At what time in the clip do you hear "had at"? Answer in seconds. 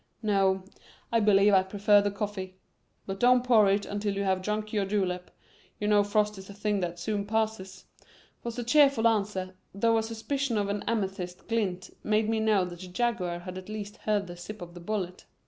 13.41-13.69